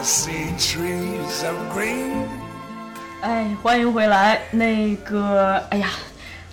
[0.00, 2.24] I see trees of green.
[3.20, 4.40] 哎，欢迎回来。
[4.50, 5.90] 那个，哎呀，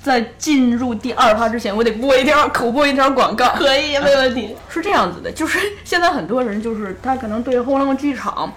[0.04, 3.48] 在进入第二趴之前，我得播一条口播一条广告。
[3.56, 4.54] 可以，没问题。
[4.68, 8.52] 是这样子的，就是现在很多人就是他可能对后浪剧场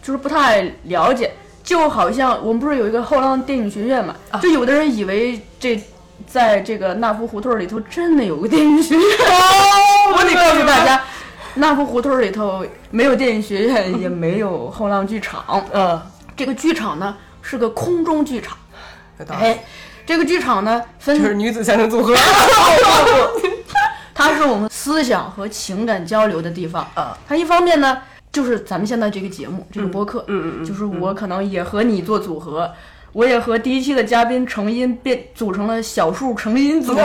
[0.00, 1.32] 就是不太了解，
[1.64, 5.82] 就好像我们不是有一个后浪电影学院嘛，就有的人以为这
[6.24, 9.04] 在这个纳福胡同里头真的有个电影学院。
[10.16, 11.02] 我得告诉大家，
[11.54, 15.64] 那不胡同里头没有电影学院，也没有后浪剧场。
[15.72, 16.00] 嗯，
[16.36, 18.56] 这个剧场呢是个空中剧场。
[19.28, 19.62] 哎，
[20.04, 22.14] 这个剧场呢分就是女子相声组合。
[24.12, 26.86] 它是我们思想和情感交流的地方。
[26.94, 28.02] 啊，它一方面呢，
[28.32, 32.72] 就是咱们现在这个节目，这个播客，嗯嗯嗯就是我可能也和你做组合，
[33.12, 37.02] 我也和第一期的嘉宾成音变组成了小数成音组合，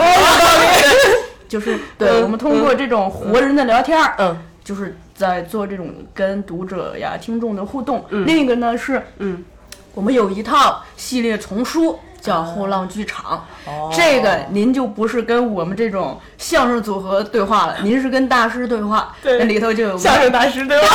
[1.50, 8.04] 就是对、嗯我们通过这种活人的聊天儿，嗯就是在做这种跟读者呀、听众的互动。
[8.10, 9.44] 另一个呢是，嗯，
[9.92, 11.98] 我们有一套系列丛书。
[12.20, 20.88] 叫后浪剧场，哦这个您就不是跟我们这种相声组合对话了，您是跟大师对话，对那里头就有相声大师对吧？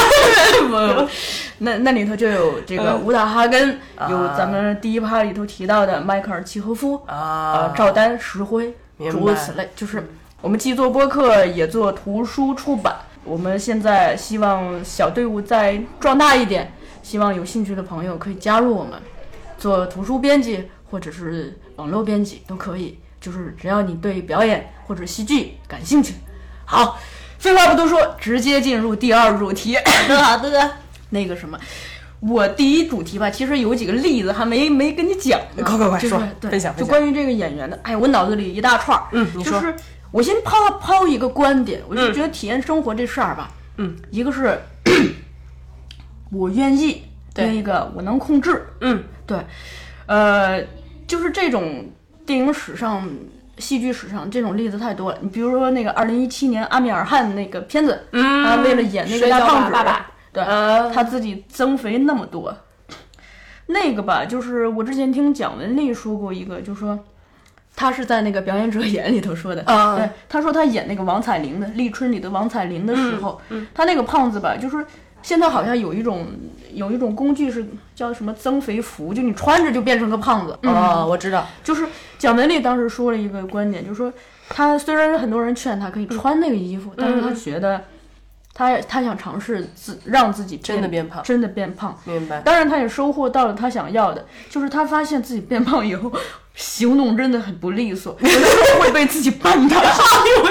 [0.70, 1.10] 不，
[1.58, 9.68] 那那里头就有这个嗯武打哈根，啊有咱们第一趴里头提到的迈克尔契诃夫，啊呃，赵丹、石灰，明白诸如此类。
[9.76, 10.08] 就是
[10.46, 12.96] 我们既做播客，也做图书出版。
[13.24, 16.72] 我们现在希望小队伍再壮大一点，
[17.02, 18.94] 希望有兴趣的朋友可以加入我们，
[19.58, 23.00] 做图书编辑或者是网络编辑都可以。
[23.20, 26.14] 就是只要你对表演或者戏剧感兴趣。
[26.64, 27.00] 好，
[27.40, 29.76] 废话不多说，直接进入第二主题。
[30.10, 30.74] 好 的
[31.10, 31.58] 那个什么，
[32.20, 35.64] 我第一主题吧，其实有几个例子还没没跟你讲呢。
[35.64, 39.08] 快快快说对，就关于这个演员的，哎，我脑子里一大串儿。
[39.12, 39.76] 嗯你说就是
[40.16, 44.58] 我先抛抛一个观点，我就觉得体验生活这事儿吧，嗯，一个是
[46.32, 48.66] 我愿意，对另一个我能控制。
[48.80, 49.38] 嗯，对，
[50.06, 50.64] 呃，
[51.06, 51.86] 就是这种
[52.26, 53.06] 电影史上。
[53.58, 62.54] 戏剧史上这种例子太多了，你比如说那个二零一七年阿米尔汗那个片子，嗯他为了演那个大胖子，爸爸对，呃他自己增肥那么多。
[63.68, 67.00] 那个吧，就是我之前听蒋雯丽说过一个，就说
[67.76, 69.98] 他是在那个表演者眼里头说的，啊。
[69.98, 74.86] 对，他说他演那个王彩玲的《立春》里的王彩玲的时候，嗯他那个胖子吧，就是
[75.22, 76.28] 现在好像有一种
[76.72, 81.86] 有一种工具是叫什么增肥服，就你穿着就变成个胖子，哦，我知道，就是
[82.18, 84.14] 蒋雯丽当时说了一个观点，就是说
[84.48, 87.84] 他虽然很多人劝他可以穿那个衣服，但是他觉得
[88.56, 91.96] 她她想尝试自让自己真的变胖真的变胖。
[92.06, 92.40] 明白。
[92.42, 96.12] 当然，他也收获到了他想要的，就是他发现自己变胖以后，
[96.56, 99.80] 行动真的很不利索，有的时候会被自己绊倒。
[100.42, 100.50] 我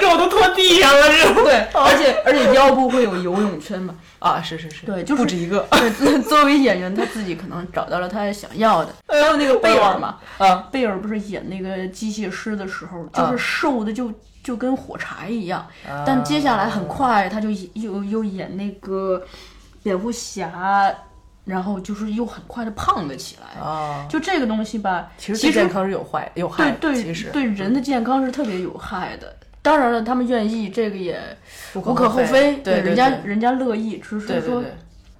[0.00, 1.42] 肉都拖地上了，是吧？
[1.44, 3.94] 对，而且而且腰部会有游泳圈嘛。
[4.18, 5.66] 啊，是是是，对，就是不止一个。
[5.72, 8.94] 对，作作为演员，他自己可能找到了他想要的。
[9.08, 15.66] 还有那个贝尔嘛，啊，贝尔不是演那个机械师的时候，啊就是瘦的就就跟火柴一样，
[16.06, 19.22] 但接下来很快他就又又演那个
[19.82, 20.92] 蝙蝠侠，
[21.44, 23.60] 然后就是又很快的胖了起来。
[23.60, 29.36] 啊，就这个东西吧，其实对健康是有坏有害的，对对人的健康是特别有害的。
[29.62, 31.20] 当然了，他们愿意，这个也
[31.74, 34.60] 无无可厚非，对对人家对人家乐意，只是说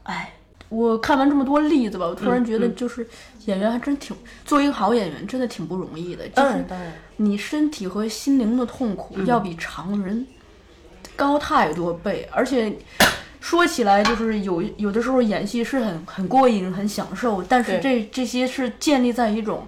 [0.02, 0.31] 哎，
[0.72, 3.06] 我看完这么多例子吧，我突然觉得就是
[3.44, 4.16] 演员还真挺，
[4.46, 6.26] 做一个好演员真的挺不容易的。
[6.28, 10.26] 就是当然当然，你身体和心灵的痛苦要比常人
[11.14, 12.74] 高太多倍，而且
[13.40, 19.66] 说起来就是有有的时候演戏是很很过瘾、很享受，但是这这些是建立在一种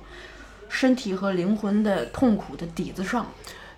[0.71, 3.27] 身体和灵魂的痛苦的底子上。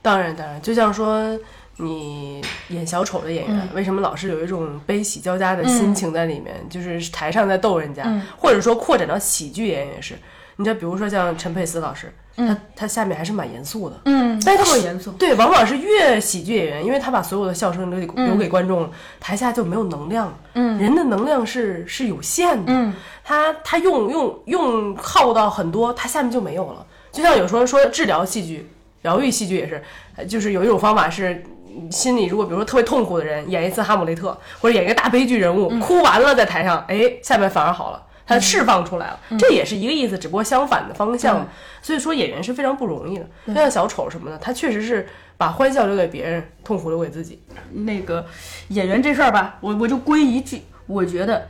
[0.01, 1.37] 当然当然，就像说。
[1.79, 6.55] 你演小丑的演员，为什么老是有一种悲喜交加的心情在里面？
[6.71, 8.05] 就是台上在逗人家，
[8.37, 10.15] 或者说扩展到喜剧演员也是。
[10.59, 15.13] 你像，比如说像陈佩斯老师，他他下面还是蛮严肃的，嗯，但是特严肃。
[15.13, 18.91] 对，往往是越喜剧演员，因为他把所有的笑声留给、留给观众了，
[19.21, 20.35] 台下就没有能量。
[20.55, 22.73] 嗯，人的能量是是有限的。
[22.73, 26.87] 嗯，他他用用用耗到很多，他下面就没有了。
[27.13, 28.67] 就像有时候说治疗戏剧、
[29.03, 29.85] 疗愈戏剧也是，
[30.17, 31.45] 呃就是有一种方法是。
[31.91, 41.47] 心里如果比如说特别痛苦的人演一次哈姆雷特，或者演一个大悲剧人物，哭完了在台上，哎，下面反而好了，他释放出来了，这也是一个意思，只不过相反的方向。
[41.83, 45.07] 所以说演员是非常不容易的，就像小丑什么的，他确实是
[45.37, 47.41] 把欢笑留给别人，痛苦留给自己。
[47.73, 48.27] 那个
[48.69, 51.47] 演员这事儿吧，我我就归一句，我觉得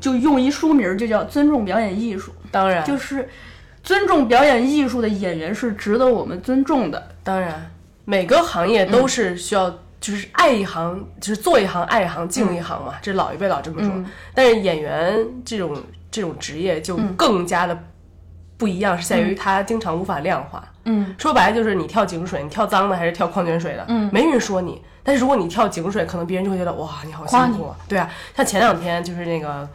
[0.00, 3.28] 就用一书名儿就叫尊重表演艺术，当然，就是
[3.82, 7.08] 尊重表演艺术的演员是值得我们尊重的。
[7.22, 7.70] 当然，
[8.10, 13.92] 每个行业都是需要，就就是爱一行，就是做一行爱一行，敬一行嘛，这老一辈老这么说。
[14.34, 15.80] 但是演员这种
[16.10, 17.84] 这种职业就更加的
[18.56, 20.64] 不一样，是在于他经常无法量化。
[20.86, 24.82] 嗯，说白了就是你跳井水，你跳脏的还是跳矿泉水的，嗯，没人说你。
[25.04, 27.76] 但是如果你跳井水，可能别人就会觉得哇，你好辛夸苦啊。
[27.88, 29.68] 对啊，像前两天就是那个。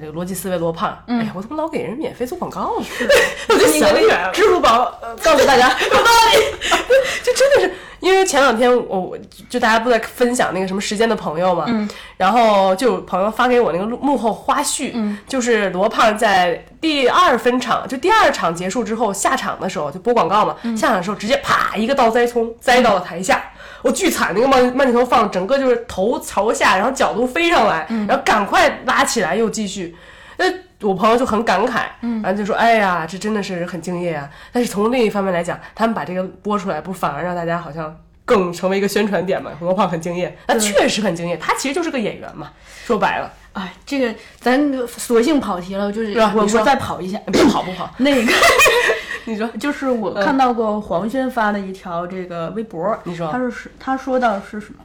[0.00, 2.86] 那个逻辑思维罗胖，哎呀，我怎么老给人免费做广告呢？
[3.48, 6.68] 我就想起来了，支付宝呃告诉大家， 有道理，
[7.22, 9.18] 就真的是因为前两天我我
[9.48, 11.88] 就大家不在分享那个什么时间的朋友嘛，嗯。
[12.16, 15.18] 然后就有朋友发给我那个幕后花絮，嗯。
[15.28, 20.74] 就是罗胖在第二分场就第二场结束之后下场的时候就播广告嘛，嗯。
[20.76, 23.42] 下场的时候直接啪一个倒栽葱栽到了台下。
[23.82, 29.96] 我巨惨，那个慢慢镜头放，整个就是头朝下，然后角度飞上来，嗯然后赶快拉起来又继续。
[30.36, 30.46] 那
[30.88, 37.94] 我朋友就很感慨，嗯然后就说：“哎呀，这真的是很敬业啊！”但是从另一方面来讲，他们把这个播出来，不反而让大家好像
[38.24, 39.50] 更成为一个宣传点嘛？
[39.60, 42.50] 罗胖很敬业，那确实很敬业，他其实就是个演员嘛。
[42.86, 48.32] 说白了，哎，这个咱索性跑题了，就是我我再跑一下，不 跑不跑，那个。
[49.26, 49.46] 你说。
[49.58, 53.30] 就是我看到过黄轩发的一条这个微博，你说。
[53.30, 54.80] 他是是他说到是什么？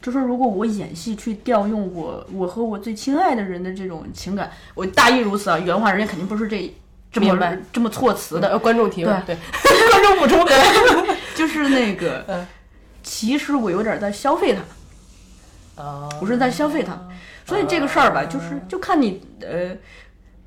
[0.00, 6.72] 就说如果我演戏去调用我我和我最亲爱的人的这种情感，我大意如此啊，原话人家肯定不是这
[7.10, 9.36] 这么这么措辞的，呃，观众提问，对。
[9.62, 10.46] 对， 观众补充，
[11.34, 12.46] 就是那个，嗯。
[13.02, 16.92] 其实我有点在消费他，啊，我是在消费他，
[17.48, 19.74] 所以这个事儿吧，就是就看你呃，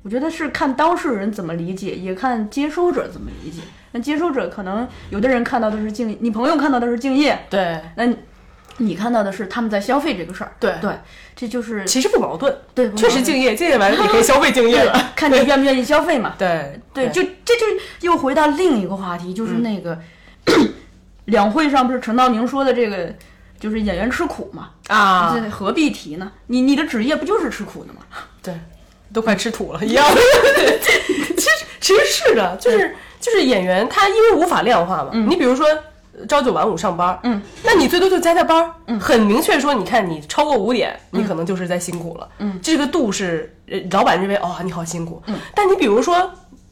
[0.02, 3.60] 我觉得是看当事人怎么理解，也看接收者怎么理解。
[3.90, 8.16] 那接收者可能有的人看到的是敬，你朋友看到的是敬业，对那你
[8.78, 10.52] 你看到的是他们在消费这个事儿。
[10.58, 10.92] 对对，
[11.36, 16.34] 这就是其实不矛盾，对，确实敬业，敬业完了你可以消费敬业了，， 看你愿不愿意消费嘛。
[16.38, 17.66] 对对，就这就
[18.00, 19.98] 又回到另一个话题，就是那个、
[21.26, 23.14] 两会上不是陈道明说的这个，
[23.62, 26.32] 就是演员吃苦嘛，啊，这何必提呢？
[26.48, 28.00] 你你的职业不就是吃苦的吗？
[28.42, 28.52] 对，
[29.12, 30.04] 都快吃土了一样。
[31.36, 35.10] 其实其实是的，就是就是演员他因为无法量化嘛。
[35.12, 35.64] 你比如说
[36.28, 46.28] 朝九晚五上班，嗯，那你最多就加加班儿，嗯，很明确说，你看你超过五点，你可能就是在辛苦了，嗯，这个度是呃老板认为哦你好辛苦，嗯，但你比如说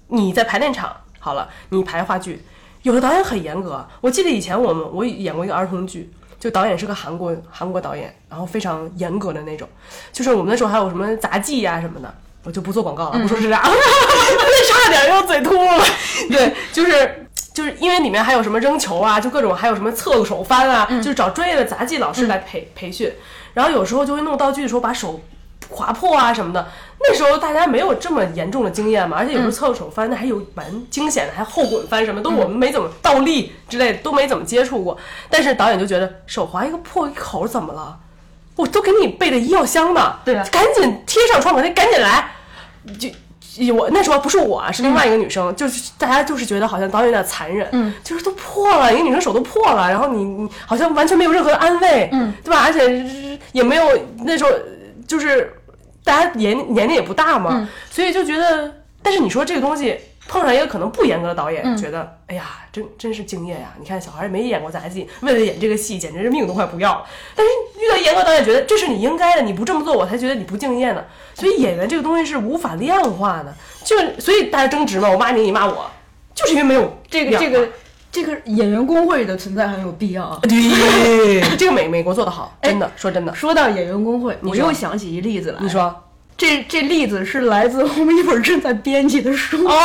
[0.09, 2.45] 你在排练场好了，你排话剧，
[2.83, 6.11] 有的导演很严格，我记得以前我们我演过一个儿童剧。
[6.41, 9.69] 就导演是个韩国韩国导演，然后非常严格的那种，
[10.11, 12.13] 就是我们那时候还有什么杂技呀、什么的，
[12.45, 15.85] 我就不做广告了，不说是啥， 那差点又嘴秃了。
[16.31, 23.13] 对，就是就是因为里面还有什么扔球啊，就各种还有什么侧手翻啊，就是找专业的杂技老师来培、培训，
[23.53, 25.21] 然后有时候就会弄道具的时候把手
[25.71, 26.67] 划破啊什么的。
[27.03, 34.97] 那时候大家没有这么严重的经验嘛，而且有时候侧手翻那还有蛮惊险的，还后滚翻什么，都我们没怎么倒立之类的都没怎么接触过。
[35.31, 37.99] 但是导演就觉得手划一个破一口怎么了？
[38.57, 42.31] 我都给你备的医药箱呢，对啊赶紧贴上创可贴，赶紧来。
[42.99, 43.09] 就
[43.75, 52.63] 我那时候不是我啊，是另外一个女生，就是大家就是觉得好像导演有点残忍，嗯，就是都破了，一个女生手都破了，然后你你好像完全没有任何的安慰，嗯，对吧？
[52.65, 53.85] 而且也没有
[54.25, 54.51] 那时候
[55.07, 55.53] 就是
[56.05, 59.99] 大家年年龄也不大嘛，嗯所以就觉得，但是你说这个东西。
[60.29, 63.75] 碰上一个可能不严格的导演，嗯觉得哎呀，真真是敬业呀！
[63.81, 67.05] 你看小孩没演过杂技，为了演这个戏，简直是命都快不要了。
[67.35, 67.53] 但是
[67.85, 71.05] 遇到严格导演，觉得这是你应该的，你不这么做，我才觉得你不敬业呢。
[71.35, 73.53] 所以演员这个东西是无法量化的，
[73.83, 75.91] 就所以大家争执嘛，我骂你，你骂我，
[76.33, 77.69] 就是因为没有这个这个
[78.11, 80.39] 这个演员工会的存在很有必要啊。
[80.43, 83.35] 对， 这个美美国做的好，真的说真的。
[83.35, 85.59] 说到演员工会，我又想起一例子来。
[85.61, 85.95] 你说
[86.37, 89.79] 这这例子是来自我们一本正在编辑的书，哦，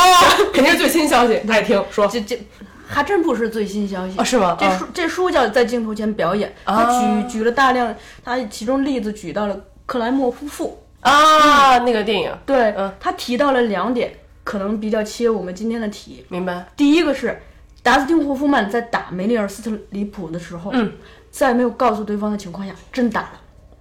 [0.54, 2.40] 肯定是最新消息，爱听说这这
[2.88, 4.24] 还真不是最新消息啊？
[4.24, 4.56] 是吗？
[4.60, 10.82] 这书这书叫《在镜头前表演》，他啊举举了大量，他其中例子举到了克莱默夫妇。
[11.02, 14.12] 啊，那个电影，对，嗯他提到了两点，
[14.44, 16.26] 可能比较切我们今天的题。
[16.30, 16.66] 明白？
[16.76, 17.40] 第一个是
[17.86, 20.92] 达斯汀霍夫曼在打梅丽尔·斯特里普的时候，嗯，
[21.30, 23.32] 在没有告诉对方的情况下，真打了。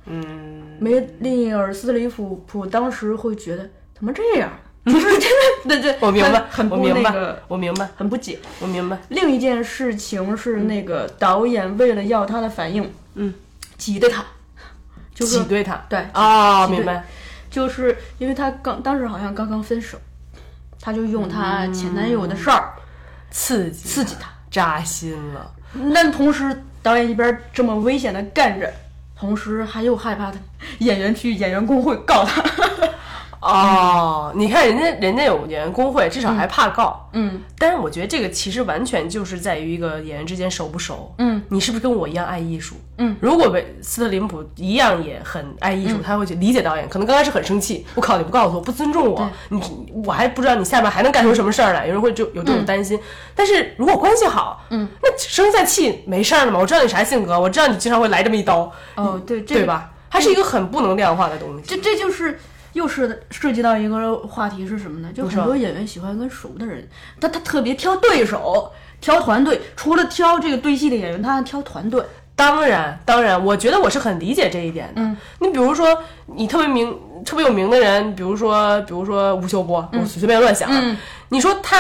[0.05, 4.53] 嗯，梅丽尔·斯特里普普当时会觉得怎么这样？
[4.85, 5.21] 就是真
[5.65, 8.39] 的，对对，我明白很，不我明白那个，，我明白，很不解。
[8.61, 8.99] 我明白。
[9.09, 13.33] 另一件事情是那个导演为了要他的反应，嗯，
[13.79, 14.23] 挤兑他，
[15.15, 17.03] 就是挤兑他，对啊，明白。
[17.49, 19.97] 就是因为他刚当时好像刚刚分手，
[20.79, 22.75] 他就用他前男友的事儿
[23.35, 24.31] 刺激刺激他。
[24.49, 25.53] 扎心了。
[25.93, 28.73] 但同时导演一边这么危险的干着，
[29.17, 30.39] 同时还又害怕他
[30.79, 32.41] 演员去演员工会告他。
[33.45, 37.09] 哦，你看人家人家有演员工会，至少还怕告。
[37.13, 41.15] 嗯但是我觉得这个其实完全就是在于一个演员之间熟不熟。
[41.19, 42.75] 嗯，你是不是跟我一样爱艺术？
[42.99, 46.89] 嗯，如果维斯特林普一样也很爱艺术，他会去理解导演。
[46.89, 49.61] 可能刚开始很生气，我靠，你不告诉我，不尊重我，你
[50.05, 51.87] 我还不知道你下面还能干出什么事儿来。
[51.87, 52.99] 有人会就有这种担心。
[53.35, 56.59] 但是如果关系好，嗯，那生一下气没事儿的嘛。
[56.59, 59.65] 我知道你啥性格，我知道你经常会来这么一刀，哦，对，这对？
[59.65, 59.91] 吧？
[60.11, 61.63] 它是一个很不能量化的东西。
[61.67, 62.39] 这这就是
[62.75, 65.11] 又是涉及到一个话题是什么呢？
[65.15, 66.87] 就很多演员喜欢跟熟的人，
[67.21, 69.61] 他他特别挑对手，挑团队。
[69.75, 72.05] 除了挑这个对戏的演员，他还挑团队。
[72.37, 75.01] 当然，当然，我觉得我是很理解这一点的。
[75.01, 76.93] 嗯，你比如说，你特别名、
[77.25, 80.97] 特别有名的人，比如说，比如说吴秀波，我随便乱想啊。
[81.29, 81.79] 你说他，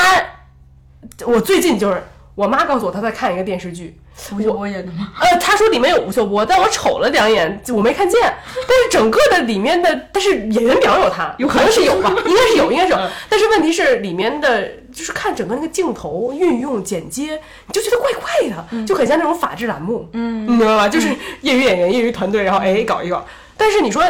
[1.26, 2.00] 我最近就是
[2.36, 3.98] 我妈告诉我她在看一个电视剧，
[4.32, 5.12] 吴秀波演的吗？
[5.20, 8.20] 呃，他说里面有吴秀波，但我瞅了两眼，我没看见。
[8.22, 12.98] 但是整个的里面的，但是演员表有他，有可能是有吧，应该是有，应该是有。
[13.28, 20.88] 但是问题是里面的，就是看整个那个镜头运用、剪接，你就觉得怪怪的，就很像那种法制栏目，嗯，你明白吧？
[20.88, 21.08] 就是
[21.42, 23.24] 业余演员、业余团队，然后哎搞一搞。
[23.56, 24.04] 但是你说，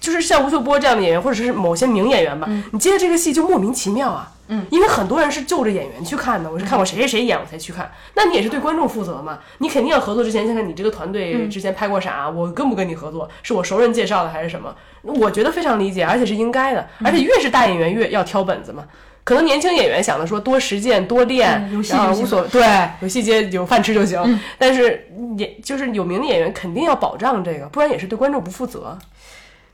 [0.00, 4.31] 就是像吴秀波这样的演员，或者是某些名演员吧，你接的这个戏就莫名其妙啊。
[4.48, 7.90] 嗯，因为很多人是就着演员去看的，我是看过谁谁谁演我才去看。
[8.14, 9.38] 那你也是对观众负责嘛？
[9.58, 14.74] 你肯定要合作之前先看你这个团队之前拍过啥，我跟不跟你合作，是我熟人介绍的还是什么？
[15.02, 16.86] 我觉得非常理解，而且是应该的。
[17.04, 18.84] 而且越是大演员越要挑本子嘛。
[19.24, 24.40] 可能年轻演员想的说多实践多练，嗯有戏然后无所对，有细节有饭吃就行。
[24.58, 25.08] 但是
[25.38, 28.98] 也就是有名的演员肯定要保障这个，不然也是对观众不负责。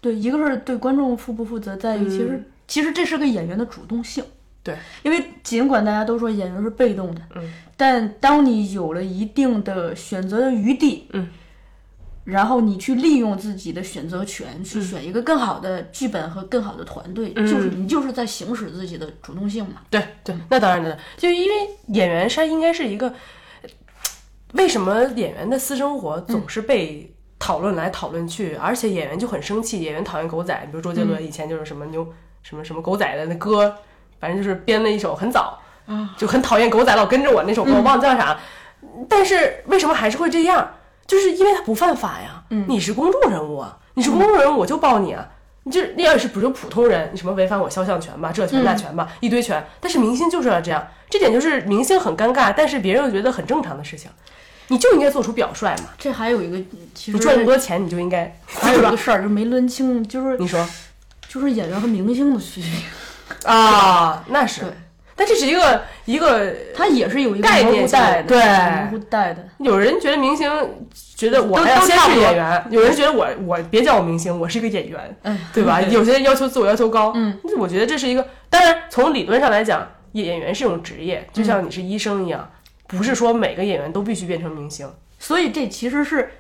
[0.03, 4.23] 对，一个是对观众负不负责，在于其实、其实这是个演员的主动性。
[4.69, 11.29] 对，因为尽管大家都说演员是被动的，嗯，但当你有了一定的选择的余地，嗯，
[12.25, 19.81] 然后你去利用自己的选择权，去选一个更好的剧本和更好的团队，就是你就是在行使自己的主动性嘛。
[19.89, 21.55] 对对，那当然的，就因为
[21.87, 23.15] 演员他应该是一个，
[24.53, 32.07] 为什么演员的私生活总是被讨论来讨论去，而且演员就很生气，演员讨厌狗仔，比如周杰伦以前就是什么牛、
[32.43, 33.75] 什么什么狗仔的那歌，
[34.21, 35.59] 反正就是编了一首很早，
[36.17, 38.39] 就很讨厌狗仔老跟着我那首歌，我忘了叫啥，
[39.09, 40.75] 但是为什么还是会这样？
[41.07, 45.27] 就是因为他不犯法呀，你是公众人物啊，你是公众人物我就报你啊。
[45.65, 49.63] 你就是你要是不是普通人，你什么违反我肖像权吧，这权那权吧，一堆权。
[49.81, 54.11] 但是明星就是要这样，这点就是明星很尴尬，但是别人又觉得很正常的事情。
[54.69, 56.57] 你就应该做出表率嘛，这还有一个，
[56.95, 60.67] 其实你赚那么多钱，你就应该，还有一个事儿就没抡清，就是你说
[61.29, 62.71] 就是演员和明星的区别，
[63.45, 64.63] 啊，那是。
[64.63, 64.71] 对，
[65.17, 68.39] 但这是一个一个，它也是有一个概念性的糊带的，对。
[68.39, 69.49] 模糊带的。
[69.59, 70.51] 有人觉得明星
[71.17, 75.81] 觉得我要先是演员，有人觉得我我别叫我明星，我是一个演员，哎，对吧？
[75.81, 82.49] 对有些人要求自我要求高，嗯，我觉得这是一个，当然从理论上来讲，演员是一种职业，就嗯像你是医生一样，
[82.87, 86.31] 不是说每个演员都必须变成明星，所以这其实是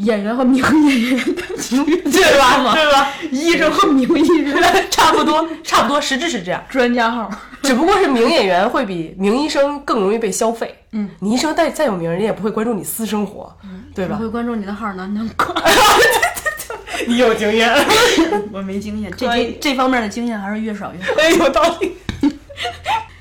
[0.00, 2.74] 演员和名演员的区别，对吧？
[2.74, 3.12] 对吧？
[3.30, 7.30] 医生和名医生 差不多，差不多，实质是这样，专家号。
[7.62, 10.74] 只不过是名演员会比名医生更容易被消费。
[10.92, 13.54] 嗯，你医生再再有名，人家也不会关注你私生活，
[13.94, 14.16] 对吧？
[14.16, 15.54] 只会关注你的号难能快。
[17.06, 17.72] 你有经验，
[18.52, 21.12] 我没经验，这这这方面的经验还是越少越好。
[21.18, 21.96] 哎，有道理。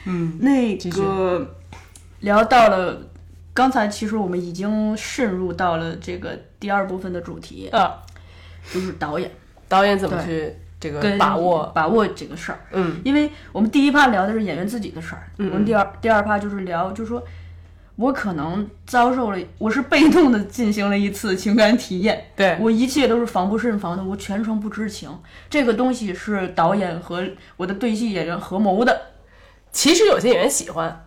[0.06, 1.56] 嗯那续个
[2.22, 3.02] 聊到了，
[3.54, 8.02] 刚才其实我们已经渗入到了这个第二部分的主题，啊，
[8.74, 9.32] 就是导演。
[9.68, 11.72] 导演怎么去这个把握？
[11.76, 12.60] 把握这个事儿。
[12.72, 13.00] 嗯。
[13.06, 17.24] 因为我们第一趴聊的是演员自己的事儿，我们第二第二趴就是聊，就是说
[17.96, 22.58] 我可能遭受了，我是被动的进行了一次情感体验，对。
[22.60, 25.10] 我一切都是防不胜防的，我全程不知情。
[25.50, 27.24] 这个东西是导演和
[27.58, 29.02] 我的对戏演员合谋的，
[29.72, 31.06] 其实有些演员喜欢，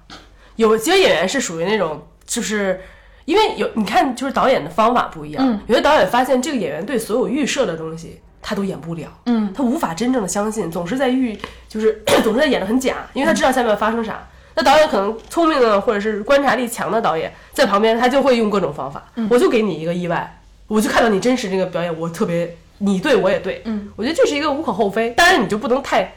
[0.56, 2.80] 有些演员是属于那种，就是
[3.24, 5.60] 因为有你看，就是导演的方法不一样。
[5.66, 11.38] 有的导演发现这个演员对所有预设的东西他都演不了，嗯，他无法真正的相信，总是在预，
[11.68, 14.26] 就是 总是在演的很假，因为他知道下面发生啥。
[14.54, 26.12] 那导演可能聪明的或者是观察力强的导演在旁边，他就会用各种方法，我就给你一个意外，我就看到你真实这个表演，我特别你对我也对，嗯，我觉得这是一个无可厚非，当然你就不能太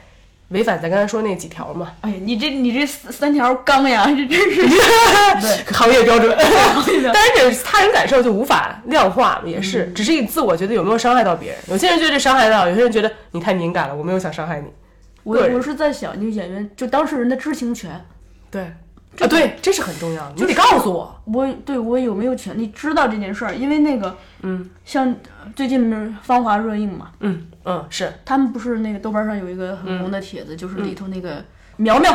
[0.50, 4.62] 违反咱刚才说那几条嘛，哎呀，你这你这三三条刚呀，这真是
[5.74, 6.36] 行业标准。
[6.38, 11.60] 但是这他人感受就无法量化，也是，只是你自我觉得有没有伤害到别人。
[11.68, 14.68] 有些人觉得这伤害到，有些人觉得你太敏感了，我没有想伤害你。
[15.24, 18.06] 我我是在想，就演员就当事人的知情权，
[18.52, 18.72] 对，
[19.20, 21.22] 啊，对，这是很重要的，你得告诉我。
[21.26, 23.56] 我对我有没有权利知道这件事儿？
[23.56, 31.44] 因为那个，嗯，像呃最近的《芳华》热映嘛，嗯嗯，是他们不是那个豆瓣上有一个很红的帖子，就是里头那个
[31.78, 32.14] 苗苗，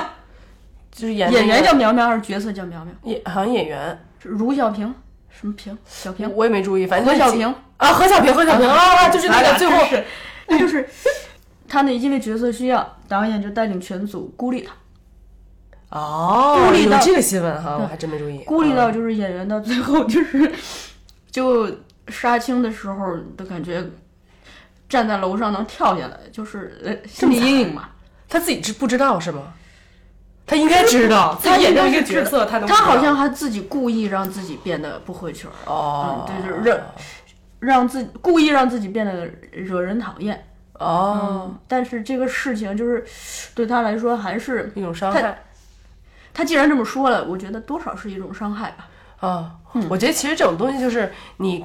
[0.93, 2.95] 就是演演员叫苗苗还是角色叫苗苗？
[3.05, 4.95] 演好像演员，是卢小平，
[5.31, 5.77] 什么平？
[5.87, 6.31] 小平？
[6.35, 7.53] 我也没注意，反正何小平？
[7.79, 10.05] 啊，何小平，何小平啊，就是那个最后是，
[10.49, 10.87] 那就是
[11.67, 14.73] 他那因为角色需要，导演就带领全组孤立他，
[15.91, 18.39] 哦，孤立到有这个新闻哈，我还真没注意。
[18.45, 20.51] 孤立到就是演员到最后就是
[21.31, 21.69] 就
[22.09, 23.85] 杀青的时候的感觉，
[24.89, 27.91] 站在楼上能跳下来，就是呃心理阴影嘛。
[28.29, 29.53] 他自己知不知道是吗？
[30.47, 36.79] 他应该知道，他演这么一个角色，他能他好像还自己故意让自己变得不合群儿，哦，嗯，对，就是让
[37.59, 40.45] 让自己故意让自己变得惹人讨厌。
[40.75, 43.05] 哦，嗯，但是这个事情就是
[43.55, 45.41] 对他来说还是一种伤害
[46.33, 48.89] 他既然这么说了，我觉得多少是一种伤害吧。
[49.29, 49.53] 啊。
[49.89, 51.65] 我觉得其实这种东西就是你。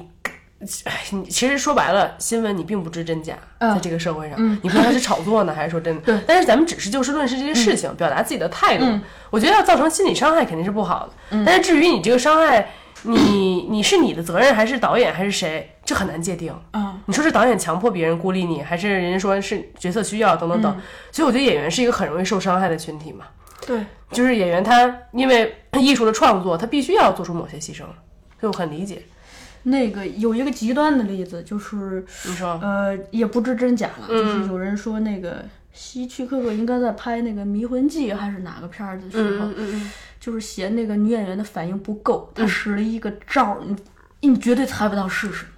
[1.28, 6.00] 其实说白了，新闻你并不知真假，嗯在这个社会上，你不知道它是炒作呢，还是说真的。
[6.00, 6.18] 对。
[6.26, 8.86] 但是咱们只是就事论事这些事情，表达自己的态度。
[9.28, 11.44] 我觉得要造成心理伤害肯定是不好的。
[11.44, 12.70] 但是至于你这个伤害，
[13.02, 16.58] 你你是你的责任，还是导演，还是谁，这很难界定。
[16.72, 20.80] 嗯，你说是导演强迫别人孤立你，还是人家说是角色需要等等等。
[21.12, 23.26] 所以我觉得演员是一个很容易受伤害的群体嘛。
[23.66, 27.78] 对，就是演员他因为艺术的创作，他必须要做出某些牺牲，
[28.38, 29.02] 所以我很理解。
[29.64, 34.24] 那个有一个极端的例子，就是你说，呃，也不知真假了，嗯。
[34.24, 43.60] 就是有人说那个希区柯克应该在拍那个《迷魂记》还是哪个片儿的时候，嗯嗯就是嫌那个女演员的反应不够，他使了一个招儿，
[44.20, 45.50] 你你绝对猜不到是什么，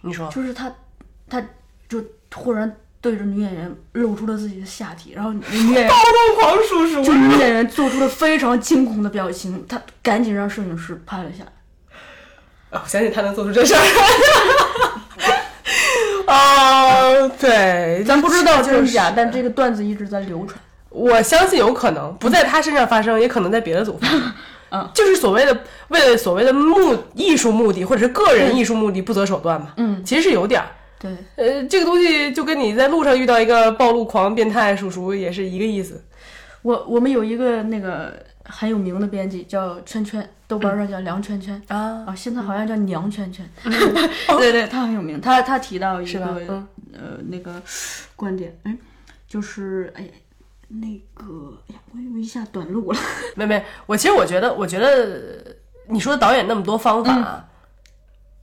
[0.00, 0.74] 你说，就是他
[1.28, 1.40] 他
[1.88, 5.42] 就突然对着女演员露出了自己的下体，然后女
[5.72, 11.52] 演员暴动狂叔叔就女演员做出了非常惊恐的表情，她赶紧让摄影师拍了下来。
[12.70, 13.80] 我相信他能做出这事儿。
[16.26, 20.56] 哦， 对，咱不知道真是假，但这个段子一直在流传。
[20.88, 24.32] 我相信有可能不在他身上发生，也可能在别的组发生。
[24.70, 29.72] 嗯，就是所谓的为了所谓的目艺术目的或者是个人艺术目的不择手段嘛。
[29.76, 30.68] 嗯，其实是有点儿。
[31.00, 36.04] 对，呃，这个东西就跟你在路上遇到一个暴露狂、变态叔叔也是一个意思。
[36.60, 41.60] 我我们有一个那个很有名的编辑叫圈圈，豆瓣上叫梁圈圈。
[41.68, 45.18] 啊，啊，现在好像叫娘圈圈， 对对，他很有名。
[45.18, 47.54] 他他提到一是吧个嗯呃那个
[48.14, 48.76] 观点，哎，
[49.26, 50.04] 就是哎
[50.68, 52.98] 那个哎呀，我我一下短路了。
[53.34, 55.42] 没没，我其实我觉得，我觉得
[55.88, 57.48] 你说导演那么多方法、啊，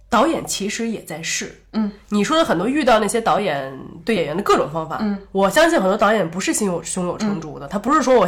[0.10, 1.62] 导演其实也在试。
[1.74, 8.28] 嗯，你说的很多遇到那些导演对演员的各种方法，嗯，我相信很多导演不是心有胸有成竹的，他不是说我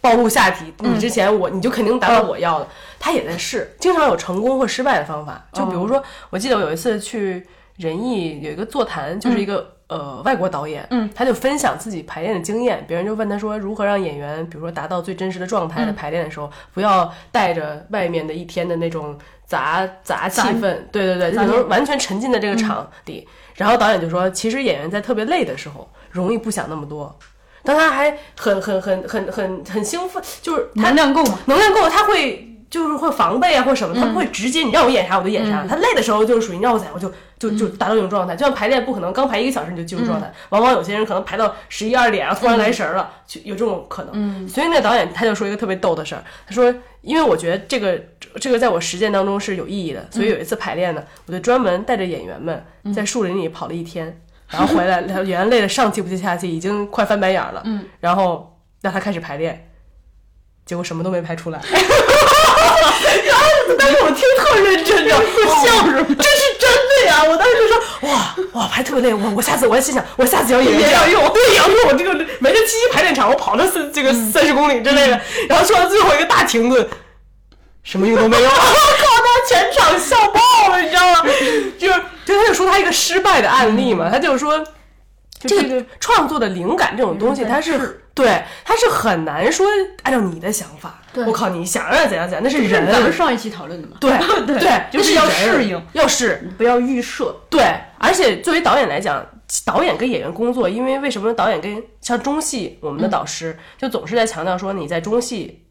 [0.00, 5.44] 暴露下体，你之前我你就肯定达到我要的，他也在试，经常有成功或失败的方法。
[5.52, 9.72] 就比如说，我记得我有一次去仁义有一个座谈，就是一个。
[9.86, 19.16] 呃，外国导演，嗯，他就分享自己排练的经验，别人就问他说，如何让演员，比如说达到最真实的状态，在排练的时候，不要带着外面的一天的那种
[19.54, 23.26] 杂杂气氛，对对对，就能完全沉浸在这个场地。
[23.54, 27.16] 然后导演就说，其实演员在特别累的时候，容易不想那么多。
[27.62, 31.38] 当他还很很很很很很兴奋，就是能量够吗？
[31.46, 35.64] 能量够，他会就是会防备啊或者什么，他不会直接你让我演啥我就演啥。
[35.64, 37.08] 他累的时候就是属于你让我演我就
[37.38, 38.34] 就就达到这种状态。
[38.34, 44.48] 就像排练不可能刚排一个小时你就进入状态，往往有些人可能排到十一二点啊，突然来神儿了，就有这种可能。
[44.48, 47.96] 所以那导演他就说一个特别逗的事儿，他说因为我觉得这个
[48.40, 54.20] 这个在我实践当中是有意义的，所以有一次排练呢，我就专门带着演员们在树林里跑了一天。
[54.50, 57.62] 然后回来， 演员累得上气不接下气，已经快翻白眼了。
[57.64, 59.70] 嗯，然后让他开始排练，
[60.66, 61.60] 结果什么都没排出来。
[63.78, 65.24] 但是我听特认真，你知道吗？
[65.64, 66.14] 笑什么？
[66.14, 67.24] 这是真的呀！
[67.24, 76.86] 我当时就说，哇哇，排特别累，我我下次我还心想，我下次要演员这样用，对，要用我这个每个七七排练场，我跑了三这个三十公里之类的，然后说完最后一个大停顿。
[77.82, 78.64] 什么用都没有，我 靠！
[78.64, 81.22] 他全场笑爆了，你知道吗？
[81.78, 84.64] 就是，就他就说他一个失败的案例嘛，他就是说，
[85.48, 89.66] 这个创作的灵感这种东西，它是对，它是很难说
[90.02, 91.00] 按照你的想法。
[91.26, 92.90] 我靠，你想让怎样怎样，那是人。
[92.90, 93.96] 咱们上一期讨论的嘛。
[94.00, 94.10] 对
[94.46, 97.34] 对对，就是要适应，要适，不要预设。
[97.48, 97.62] 对，
[97.98, 99.24] 而且作为导演来讲，
[99.64, 105.63] 导演跟演员工作，因为为什么导演跟像中戏，我们的导师就总是在强调说你在中戏。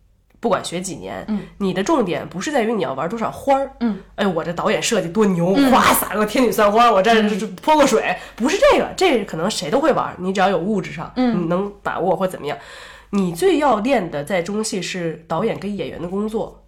[0.44, 7.24] 不管学几年，嗯，你的重点不是在于你要玩多少花儿，嗯，哎，我这导演设计多牛，哗撒个天女散花，我这
[7.62, 12.58] 泼个水，不是这个，这可能谁都会玩，你只要有物质上，嗯，你能把握或怎么样，
[13.12, 16.63] 你最要练的在中戏是导演跟演员的工作。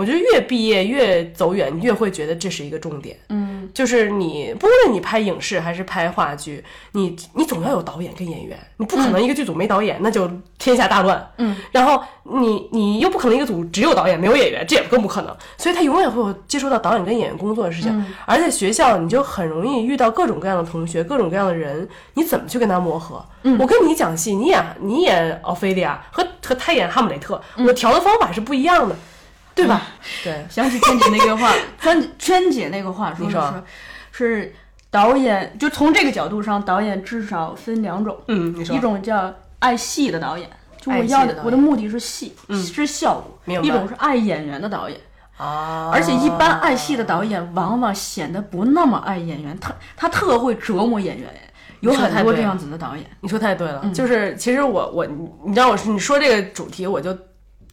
[0.00, 3.14] 我觉得越毕业越走远，你越会觉得这是一个重点。
[3.28, 11.30] 嗯，就是你不论你拍影视还是拍话剧，你你总要有导演跟演员，你不可能一个剧组没导演，那就天下大乱。
[11.36, 15.36] 嗯，然后你你又不可能一个组只有导演没有演员，这也更不可能。
[15.58, 18.06] 所以他永远会有接触到导演跟演员工作的事情。
[18.24, 23.22] 而在学校，你就很容易遇到各种各样的同学，各种各样的人，你怎么去跟他磨合？
[23.58, 28.96] 我跟你讲戏，你演你演奥菲利亚和和他演哈姆雷特，我调的方法是不一样的。
[29.62, 29.82] 对吧？
[30.24, 33.40] 对，想起娟 姐那个话，娟娟姐那个话说说。
[33.40, 33.64] 的
[34.12, 34.54] 是，是
[34.90, 44.98] 导演就从这个角度上，导演至少分两种，嗯，一种叫爱戏的导演，就我要的我的目的是戏，是效果；一种是爱演员的导演。
[45.36, 51.30] 啊，而且一般爱戏的导演往往显得不那么爱演员，他他特会折磨演员，
[51.80, 53.06] 有很多这样子的导演。
[53.20, 57.16] 你说太对了，就是其实我我你你知道我是你说这个主题，我就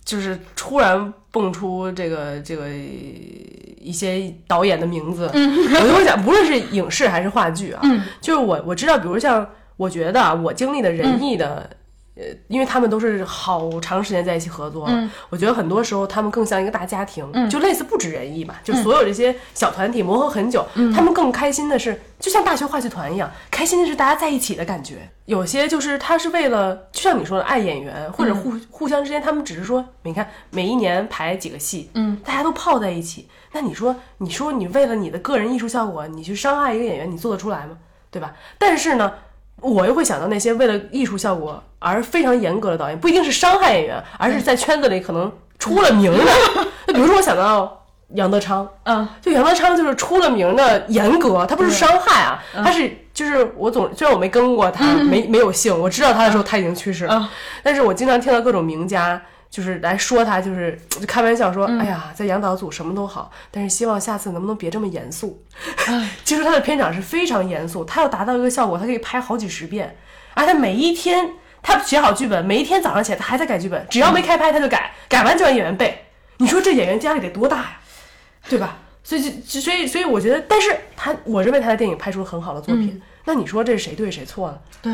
[0.08, 7.82] 就是突然蹦出这个这个一些导演的名字，我就会想，不论是影视还是话剧啊，
[8.22, 11.70] 就是我我知道，比如像我觉得啊，我经历的仁义的。
[12.18, 25.10] 呃，因为他们都是好长时间在一起合作了，我觉得很多时候他们更像一个大家庭，就类似不止人艺嘛，就所有这些小团体磨合很久，他们更开心的是，就像大学话剧团一样，开心的是大家在一起的感觉。
[25.26, 37.78] 有些就是他是为了，就像你说的爱演员，或者互、互相之间，他们只是说，你看每一年排几个戏，嗯，大家都泡在一起，那你说，你说你为了你的个人艺术效果，你去伤害一个演员，你做得出来吗？
[38.10, 38.34] 对吧？
[38.58, 39.14] 但是呢。
[39.62, 46.32] 我又会想到那些为了艺术效果而非常严格的导演，不一定是伤害演员，而是在圈子里可能出了名的。
[46.88, 57.30] 就比如说，我想到杨德昌，嗯，就杨德昌就是出了名的严格，他不是伤害啊，他是就是我总虽然我没跟过他，没没有幸，我知道他的时候他已经去世了，
[57.64, 59.22] 但是我经常听到各种名家。
[59.50, 65.42] 就是来说他，就是就 开玩笑说，哎呀，在杨导组什么都好，但是希望下次能不能别这么严肃。
[66.24, 69.98] 其实他的片场是非常严肃，他要达到一个效果，他可以拍好几十遍，
[70.34, 71.32] 而他每一天
[71.62, 76.06] 他写好剧本，每一天早上起来他还在改剧本，只要没开拍他就改，改完就让演员背。
[76.38, 77.80] 你说这演员压力得多大呀，
[78.48, 78.78] 对吧？
[79.04, 83.02] 所以就所以所以我觉得，但是他我认为他的电影拍出了很好的作品。
[83.28, 84.58] 那你说这是谁对谁错呢？
[84.82, 84.94] 对，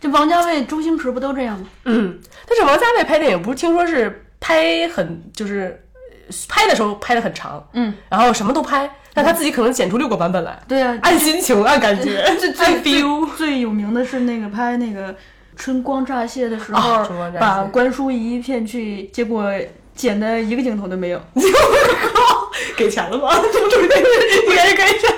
[0.00, 1.66] 这王家卫、周星驰不都这样吗？
[1.84, 2.18] 嗯，
[2.48, 5.84] 但是王家卫拍电影不是听说是拍很就是
[6.26, 13.28] 呃拍的时候拍的很长，嗯，然后什么都拍，但他自己可能剪出六个版本来，对啊、按心情按感觉， 最按最 feel。
[13.36, 15.14] 最有名的是那个拍那个
[15.54, 19.52] 春光乍泄的时啊候，把关淑怡骗去，结果
[19.94, 21.20] 剪的一个镜头都没有。
[22.76, 23.28] 给钱了吗？
[23.52, 25.14] 这不是应该是给钱。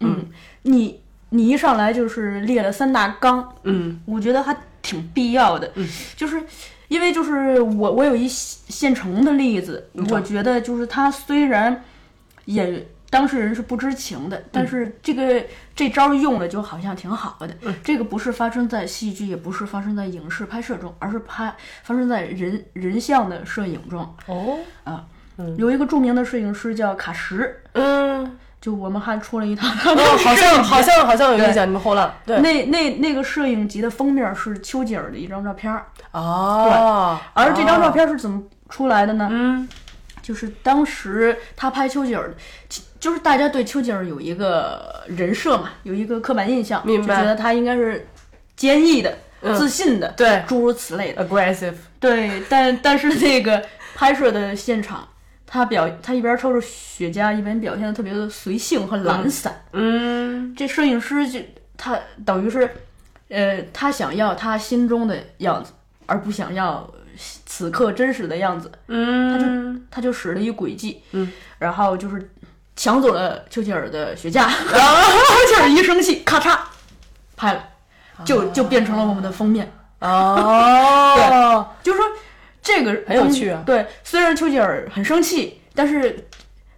[0.00, 0.26] 嗯，
[0.62, 1.00] 你
[1.34, 5.68] 你一上来就是列了三大纲，嗯我觉得还挺必要的。
[5.74, 6.40] 嗯，就是
[6.86, 11.82] 因为就是我我有一现成的例子，我觉得就是他虽然
[12.44, 15.44] 也当事人是不知情的，但是这个
[15.74, 17.74] 这招用了就好像挺好的。
[17.82, 24.00] 这个不是发生在戏剧，也不是发生在影视拍摄中，而是拍发生在人人像的摄影中。
[24.26, 25.04] 哦，啊，
[25.56, 29.66] 有一个著名的摄影师叫卡什，嗯，就我们还出了一套。
[29.68, 32.40] 哦， 好像好像好像有印象，你们后浪对。
[32.40, 39.28] 那那那个摄影集的封面是丘吉尔的一张照片儿，哦，而这张照片是怎么出来的呢？
[39.30, 39.68] 嗯
[40.22, 42.32] 就是当时他拍丘吉尔
[42.98, 47.16] 就是大家对丘吉尔有一个人设嘛，有一个刻板印象，明白。
[47.16, 48.08] 就觉得他应该是
[48.56, 49.54] 坚毅的、嗯。
[49.54, 50.42] 自信的，对。
[50.48, 51.28] 诸如此类的。
[51.28, 53.62] aggressive，对，但但是那个
[53.94, 55.06] 拍摄的现场，
[55.46, 59.64] 他表他一边抽着雪茄，一边表现的特别的随性和懒散。
[59.72, 61.40] 嗯这摄影师就
[61.76, 62.68] 他等于是，
[63.28, 65.72] 呃，他想要他心中的样子，
[66.06, 66.88] 而不想要
[67.46, 68.70] 此刻真实的样子。
[68.88, 69.46] 嗯，他就
[69.90, 72.30] 他就使了一诡计，嗯，然后就是
[72.76, 76.58] 抢走了丘吉尔的雪茄， 丘吉尔一生气，咔嚓
[77.36, 77.64] 拍了，
[78.24, 79.72] 就就变成了我们的封面。
[80.00, 82.06] 哦， 就是说
[82.64, 83.62] 这个很有趣啊。
[83.64, 86.26] 对，虽然丘吉尔很生气，但是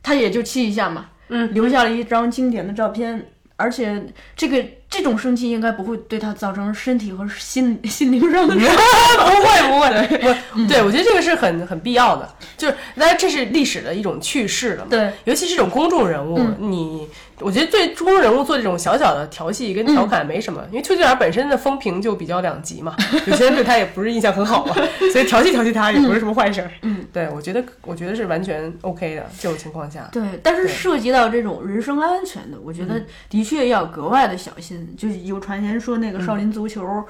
[0.03, 9.89] 他也就气一下嘛，嗯，留下了一张经典的照片，而且这个这种生气应该不会对他造成身体和心心灵上的 不会不会，
[10.29, 14.89] 我对我觉得这个是很很必要的，就是当然这是历史的一种趣事了嘛。
[14.91, 17.09] 对，尤其是这种公众人物，你
[17.41, 22.95] 我觉得对公众人物做这种小小的调戏跟调侃没什么，因为丘吉尔本身的风评就比较两极嘛，
[23.27, 24.75] 有些人对他也不是印象很好嘛，
[25.13, 26.71] 所以调戏调戏他也不是什么坏事儿。
[26.83, 30.09] 嗯，对我觉得我觉得是完全 OK 的这种情况下。
[30.13, 34.76] 对，但是涉及到这种人身安全的，我觉得的确要格外的小心。
[34.97, 37.05] 就是有传言说那个少林足球，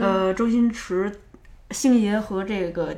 [0.00, 1.10] 呃，周星驰
[1.70, 2.94] 星爷和这个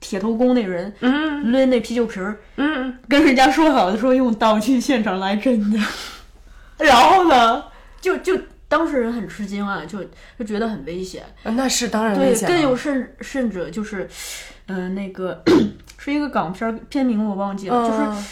[0.00, 5.78] 铁头功那人嗯抡那啤酒瓶儿，嗯，跟人家说好的说用道具现场来真的，
[6.78, 7.64] 然后呢，
[8.00, 8.38] 就就
[8.68, 10.04] 当事人很吃惊啊，就
[10.38, 11.24] 就觉得很危险。
[11.44, 12.54] 嗯那是当然危对，险了。
[12.54, 14.08] 更有甚甚者就是，
[14.66, 15.42] 嗯、那个
[15.98, 18.24] 是一个港片儿，片名我忘记了，就是嗯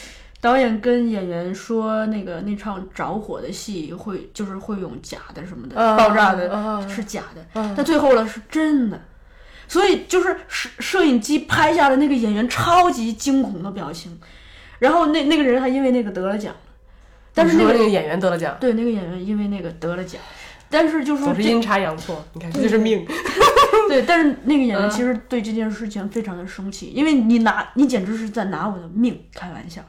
[0.47, 9.03] 导演跟演员说，那个那场着火的戏会就是会用假的什么的，嗯爆炸的、嗯是假的，嗯但最后了是真的。
[9.67, 14.17] 所以就是摄摄影机拍下了那个演员超级惊恐的表情，
[14.79, 16.55] 然后那那个人还因为那个得了奖，
[17.35, 20.23] 但是那个那个演员得了奖，对那个演员因为那个得了奖，
[20.71, 22.25] 但是就是说总是阴差阳错。
[22.35, 23.05] 你看，这就是命。
[23.89, 29.83] 对，但是那个演员嗯其实对这件事情非常的生气，因为你拿你简直是在拿我的命开玩笑。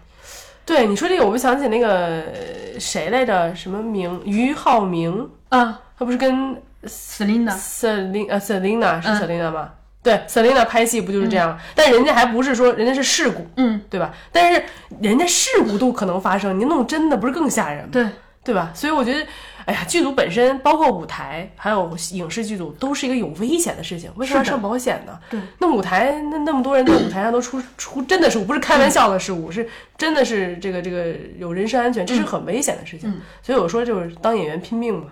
[0.67, 3.56] 对你说这个，我就想起那个呃谁来着？
[3.56, 4.21] 什么明？
[4.25, 9.69] 俞灏明，啊他不是跟，Selina，Selina 呃 Selina 是嗯 Selina 吗？
[10.03, 11.58] 对，Selina 拍戏不就是这样？
[11.73, 14.13] 但人家还不是说人家是事故，嗯，对吧？
[14.32, 14.62] 但是
[15.01, 17.89] 人家事故都可能发生，你弄真的不是更吓人吗？
[17.91, 18.06] 对，
[18.43, 18.71] 对吧？
[18.75, 19.25] 所以我觉得，
[19.67, 24.10] 哎呀，剧组本身，包括舞台，还有影视剧组，都是一个有危险的事情。
[24.15, 25.19] 为什么要上保险呢？
[25.30, 33.10] 对，那舞台那那么多人在舞台上都出出真的是不是开玩笑的事故，是真的是这个这个有人身安全，这是很危险的事情。
[33.10, 35.08] 嗯所以我说就是当演员拼命嘛，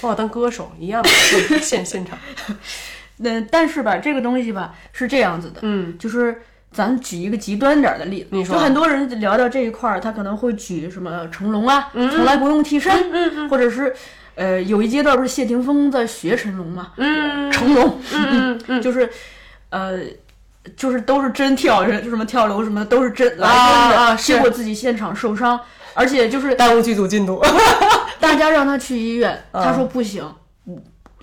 [0.00, 1.08] 包括当歌手一样的
[1.60, 2.16] 现现场。
[3.18, 6.42] 那但是吧，这个东西吧是这样子的，嗯就是
[6.76, 13.94] 咱举一个极端点儿的例子，你说就很多人聊到这一块儿，他可能会举什么成龙啊，从来不用替身，嗯嗯或者是
[14.34, 19.08] 呃有一阶段不是谢霆锋在学成龙嘛， 嗯成龙，嗯嗯嗯，就是
[19.70, 20.00] 呃。
[20.76, 25.60] 就是都是真跳人，就什么跳楼什么的都是真来啊真的，啊是结果自己现场受伤，
[25.94, 27.40] 而且就是耽误剧组进度。
[28.18, 30.28] 大家让他去医院，嗯他说不行，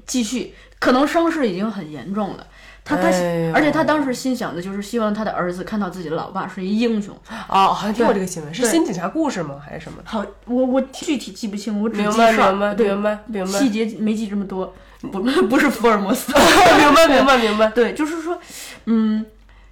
[0.06, 2.48] 继续，可能伤势已经很严重了。
[2.86, 7.16] 他他，哎而且他当时心想的就是希望他的儿子看到自己的老爸是一英雄。
[7.48, 9.56] 哦，好像听过这个新闻，是新警察故事吗？
[9.66, 10.00] 还是什么？
[10.04, 16.34] 好，我我具体记不清，我只明白记事儿明白明白明白细节没记这么多，不 不是福尔摩斯。
[16.78, 17.68] 明白明白明白。
[17.68, 18.38] 对，就是说，
[18.86, 19.26] 嗯，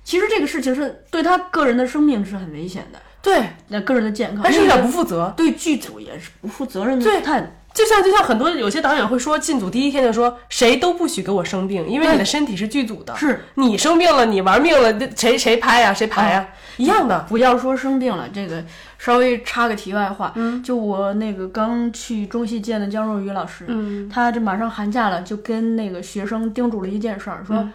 [0.04, 5.34] 其实这个事情是对他个人的生命是很危险的，对，那个人的健康，但是有点不负责。
[5.36, 7.48] 对剧组也是不负责任的对态度。
[7.82, 13.44] 就像就像很多有些导演会说，进组第一天就说谁都不许给我生病，因为你的身体是剧组的，是。
[13.56, 17.26] 你生病了，你玩命了，那谁谁拍呀、谁拍呀、一样的。
[17.28, 18.64] 不要说生病了，这个
[19.00, 27.74] 稍微插个题外话，嗯，就我那个刚去中戏见的姜若雨老师，嗯，他这马上寒假了，就跟那个学生叮嘱了一件事儿，说、嗯。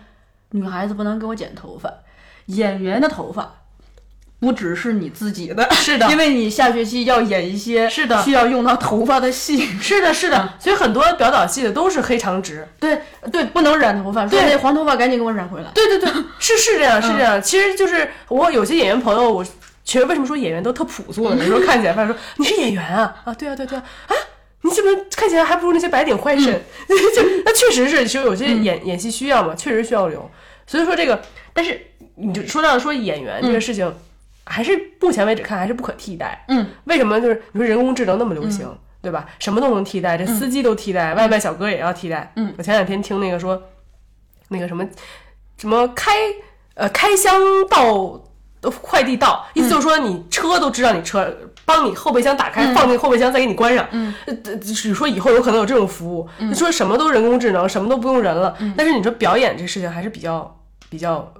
[0.52, 1.92] 女孩子不能给我剪头发，
[2.46, 3.52] 演员的头发。
[4.38, 9.58] 不只是你自己的， 是的因为你下学期要演一些是的需要用到头发的戏。
[9.80, 12.66] 是的，是的，所以很多表导系的都是黑长直。
[12.78, 13.00] 对
[13.32, 15.70] 对，不能染头发，对那黄头发赶紧给我染回来。
[15.74, 17.40] 对对对，是是这样，是这样。
[17.40, 19.44] 其实就是我有些演员朋友，我
[19.84, 21.36] 其实为什么说演员都特朴素呢？
[21.38, 24.14] 有时候看起来，发现说你是演员啊啊，对啊对对啊啊，
[24.62, 26.52] 你怎么看起来还不如那些白领坏肾？
[26.88, 30.30] 就那确实是，其实有些演、演戏需要嘛，确实需要留。
[30.66, 31.22] 所以说这个，
[31.54, 31.80] 但是
[32.16, 33.94] 你就说到说演员这个事情，
[34.46, 36.44] 还是目前为止看还是不可替代。
[36.48, 37.20] 嗯，为什么？
[37.20, 38.66] 就是你说人工智能那么流行，
[39.02, 39.26] 对吧？
[39.38, 42.32] 什么都能替代，这司机都替代，外卖小哥也要替代。
[42.36, 43.60] 嗯，我前两天听那个说，
[44.48, 44.86] 那个什么
[45.58, 46.12] 什么开
[46.74, 47.34] 呃开箱
[47.68, 47.84] 到
[48.62, 53.86] 呃快递到，意思就是说你车都知道你车，帮你后备箱打开，放进后备箱再给你关上。
[53.90, 58.56] 嗯，呃，只说以后有可能有这种服务，就说什么都人工智能，什么都不用人了。
[58.76, 61.32] 但是你说表演这事情还是比较比较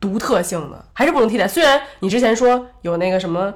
[0.00, 1.46] 独特性的，还是不能替代。
[1.46, 3.52] 虽然你之前说有那个什么。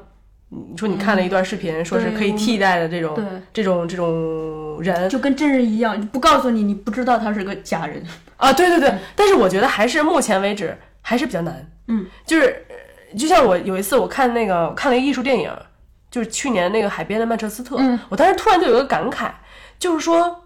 [0.50, 3.18] 你说你看了一段视频，说是可以替代的这种、
[3.52, 8.00] 这种这种人，就跟真人一样，不告诉你，你不知道他是个假人。
[8.36, 11.68] 啊，对对对，但是我觉得还是目前为止还是比较难。
[11.88, 15.50] 嗯，就是呃就像我有一次我看那个我看了一个艺术电影，
[16.08, 19.32] 就是去年那个海边的曼彻斯特，嗯，我当时突然就有一个感慨，
[19.80, 20.40] 就是说。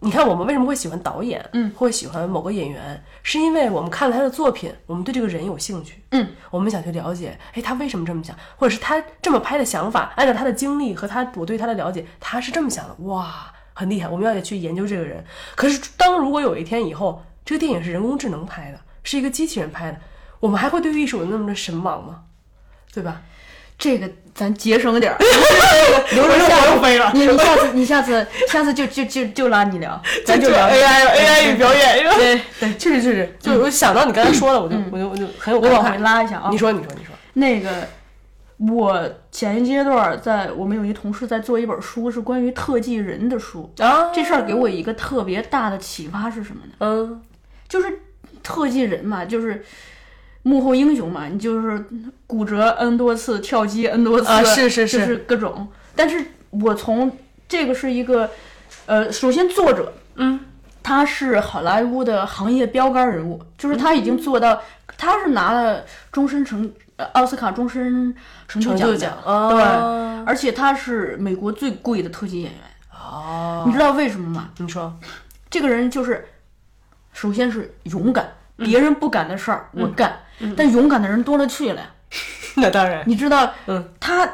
[0.00, 15.24] 你看，我们为什么会喜欢导演，嗯，会喜欢某个演员，是因为我们看了他的作品，我们对这个人有兴趣，嗯，我们想去了解，哎，他为什么这么想，或者是他这么拍的想法，按照他的经历和他我对他的了解，他是这么想的，哇，很厉害，我们要去研究这个人。
[15.56, 19.98] 可是，当如果有一天以后，这个电影是人工智能拍的，是一个机器人拍的，
[20.38, 22.22] 我们还会对艺术有那么的神往吗？
[22.94, 23.22] 对吧？
[23.78, 25.18] 这个咱节省点儿，
[26.14, 27.10] 留着下次飞了。
[27.14, 32.04] 你你下次你下次下次就就就就拉你聊， 咱就聊 AI AI 与表演？
[32.16, 35.98] 对 对，确实确实，就是我想到你刚才说的，我就我就我就很有我往回。
[35.98, 36.56] 拉一下啊你。
[36.58, 37.86] 说你说你说，那个，
[38.58, 43.70] 我前一阶段在我们有一同事在做一本书，是关于特技人的书。
[43.78, 46.72] 啊这事儿给我一个特别大的启发是什么呢？
[46.80, 47.22] 嗯
[47.68, 48.00] 就是
[48.42, 49.64] 特技人嘛，就是
[50.46, 51.84] 幕后英雄嘛，你就是
[52.24, 55.66] 骨折 n 多次，跳机 n 多次，啊是是就是是各种。
[55.96, 57.10] 但是我从
[57.48, 58.30] 这个是一个，
[58.86, 60.38] 呃，首先作者，嗯，
[60.84, 64.62] 他是好莱坞的行业标杆人物，就是他已经做到，
[64.96, 68.14] 他是拿了终身成呃奥斯卡终身
[68.46, 72.60] 成就奖对，啊而且他是美国最贵的特技演员。
[72.92, 74.50] 哦，你知道为什么吗？
[74.58, 74.96] 你说，
[75.50, 76.24] 这个人就是，
[77.12, 80.16] 首先是勇敢，别人不敢的事儿我干，
[80.56, 81.90] 但勇敢的人多了去了呀。
[82.56, 84.28] 那当然，你知道，嗯，他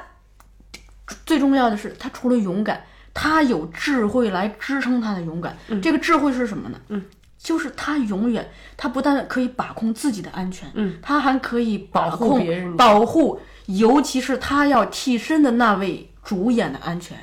[1.26, 5.56] 最重要的是，他除了勇敢，他有智慧来支撑他的勇敢。
[5.82, 6.78] 这个智慧是什么呢？
[6.88, 7.04] 嗯，
[7.38, 17.16] 就是他永远，他不但可以把控自己的安全，嗯，他还可以把保护别人保护，尤其是他要替身的那位主演的安全。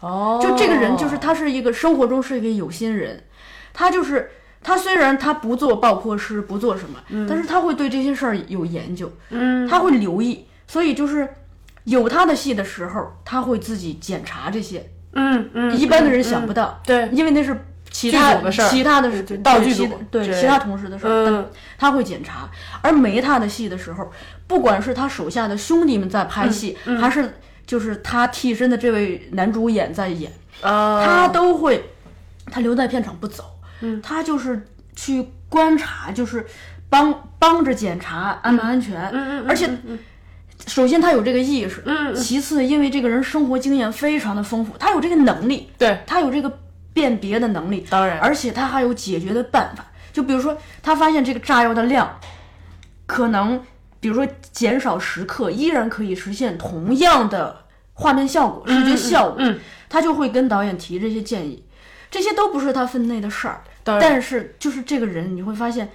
[0.00, 3.24] 哦，就这个人，就是他是一个生活中是一个有心人，
[3.72, 4.30] 他就是
[4.64, 6.98] 他虽然他不做爆破师，不做什么，
[7.28, 11.28] 但是他会对这些事儿有研究，嗯，他会留意，所以就是
[11.84, 17.56] 有他的戏的时候，他会自己检查这些，嗯嗯，一般的人想不到，对，因为那是
[17.90, 19.84] 其他其他的对道具组。
[19.84, 20.40] 其对对。
[20.40, 21.48] 其他同事的事儿，嗯。
[21.78, 22.50] 他会检查。
[22.82, 24.10] 而没他的戏的时候，
[24.48, 30.32] 不管是他手下的兄弟们在拍戏，嗯还是就是他替身的这位男主演在演。
[30.60, 31.90] 啊，他都会，
[32.50, 33.44] 他留在片场不走，
[33.80, 36.46] 嗯，他就是去观察，就是
[36.88, 39.68] 帮帮着检查安不安全，嗯嗯而且。
[40.66, 41.82] 首先，他有这个意识。
[41.84, 46.58] 嗯嗯其次，因为这个人生活经验非常的丰富，他有这个能力，对，他有这个
[46.94, 49.84] 辨别的能力，当然而且他还有解决的办法。
[50.10, 52.18] 就比如说，他发现这个炸药的量
[53.04, 53.60] 可能，
[54.00, 59.58] 比如说减少十克，依然可以实现同样的画面效果、视觉效果，嗯
[59.90, 61.62] 他就会跟导演提这些建议。
[62.14, 65.90] 这些都不是他分内的事儿，但是就是这个人，你会发现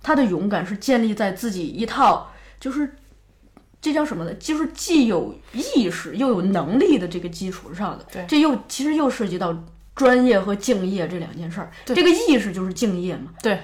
[0.00, 2.94] 他的勇敢是建立在自己一套就是
[3.82, 4.32] 这叫什么呢？
[4.34, 8.06] 就是既有意识又有能力的这个基础上的。
[8.12, 9.52] 对这又其实又涉及到
[9.96, 11.68] 专业和敬业这两件事儿。
[11.84, 13.58] 这个意识就是敬业嘛，对。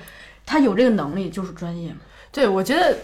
[0.45, 1.99] 他有这个能力就是专业嘛。
[2.33, 2.99] 对，我觉得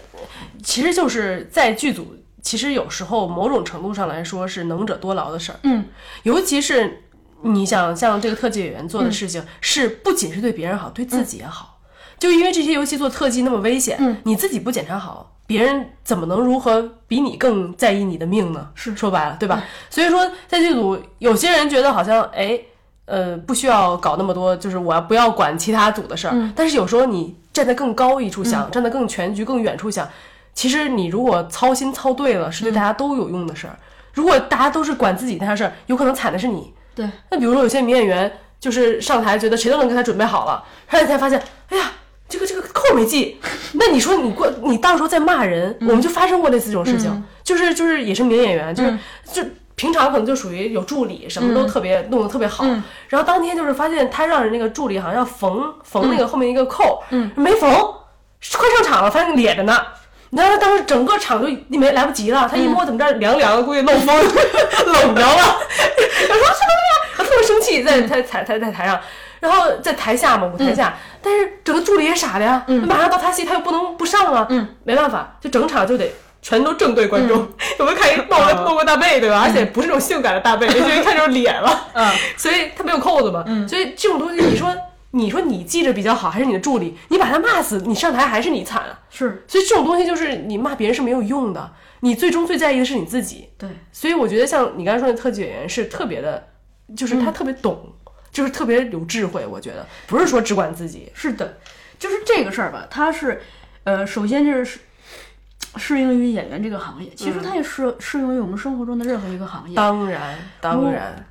[0.61, 5.59] 其实就是在剧组，其实有时候某种程度上来说是能者多劳的事儿。
[5.63, 5.85] 嗯，
[6.23, 7.02] 尤其是
[7.43, 11.79] 你想像这个特技演员做的事情，是不仅是对别人好，对自己也好。
[12.19, 18.69] 就因为这些游戏做特技那么危险，嗯你自己不检查好，别人怎么能如何比你更在意你的命呢？
[18.75, 19.61] 是说白了，对吧？
[19.89, 22.57] 所以说，在剧组，有些人觉得好像，哎，
[23.05, 26.33] 呃，不需要搞那么多，就是我要不要管其他组的事儿。
[26.33, 30.07] 嗯但是有时候你站得更高一处想，站得更全局、更远处想，
[30.53, 33.77] 其实你如果操心操对了，是对大家都有用的事儿。
[34.13, 36.71] 如果大家都是管自己那件事儿，有可能惨的是你。
[36.95, 41.91] 对，那比如说有些名演员就是上台觉得谁都能给他准备好了，上台才发现，哎呀，
[42.29, 43.39] 这个这个扣没系。
[43.73, 48.97] 那你说你过你到时候再骂人，我们就发生过类似这种事情，就是就是也是名演员，就是、
[49.31, 49.43] 就
[49.75, 52.63] 平常可能就属于有助理，什么都特别、弄得特别好，
[53.09, 57.03] 然后当天就是发现他让人那个助理好像要缝缝那个后面一个扣，
[57.35, 59.81] 没缝，快上场了，发现咧着呢。
[60.35, 65.37] 然后当时整个场就没来不及了，他一摸怎么着凉凉的，估计漏风冷着了，
[66.27, 67.15] 他说什么呀？
[67.17, 68.99] 他特别生气，在台台台在台上，
[69.39, 76.11] 然后在台下嘛，舞台下，但是整个助理也傻了呀，马上到他戏，他又不能不上啊，嗯，没办法，就整场就得。
[76.45, 77.37] 全都正对观众，
[77.79, 79.43] 有没有看一露个露个大背对吧？
[79.45, 81.87] 而且不是那种性感的大背，就一看就是脸了。
[81.93, 83.45] 嗯，所以他没有扣子嘛。
[83.47, 84.67] 嗯，所以这种东西，你说
[85.15, 86.97] 你说你记着比较好，还是你的助理？
[87.09, 88.99] 你把他骂死，你上台还是你惨啊？
[89.11, 93.49] 是所以这种东西就是你骂别人是没有用的，你最终最在意的是你自己。
[93.57, 96.47] 对，所以我觉得像你刚才说的特技演员是特别的，
[96.97, 97.93] 就是他特别懂，
[98.31, 99.45] 就是特别有智慧。
[99.45, 101.59] 我觉得不是说只管自己，是的，
[101.99, 103.39] 就是这个事儿吧，他是，
[103.83, 104.79] 呃，首先就是适
[105.77, 109.75] 适应于演员这个行业，其实它也适适用于我们生活中的任何一个行业。
[109.75, 111.23] 当然当然，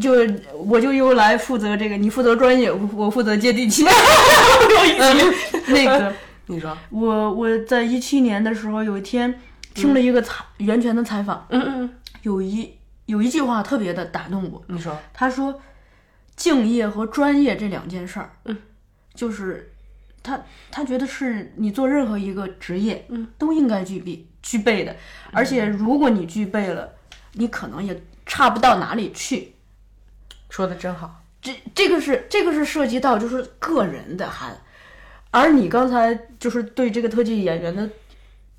[0.00, 0.12] 就
[0.54, 3.84] 我就又来负责这个，你负责专业，我我负责接地气。
[3.84, 5.62] 有意思。
[5.72, 6.12] 那个，
[6.46, 9.40] 你说，我我在一七年的时候，有一天
[9.74, 11.90] 听了一个采袁泉的采访，嗯嗯，
[12.22, 12.72] 有一
[13.06, 15.60] 有一句话特别的打动我，你说，他说，
[16.36, 18.56] 敬业和专业这两件事儿，嗯，
[19.14, 19.72] 就是
[20.22, 20.40] 他
[20.70, 24.94] 他觉得是你做任何一个职业，嗯，都应该具备具备的，
[25.32, 26.92] 而且如果你具备了，
[27.32, 29.52] 你可能也差不到哪里去。
[30.48, 31.22] 说的真好。
[31.42, 34.56] 这这个是这个是涉及到就是个人的含，
[35.30, 37.88] 而你刚才就是对这个特技演员的